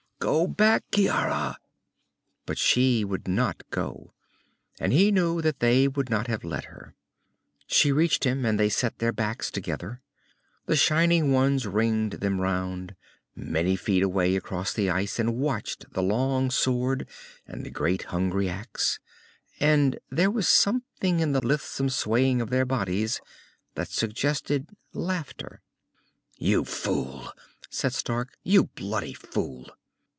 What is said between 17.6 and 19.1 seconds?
the great hungry axe,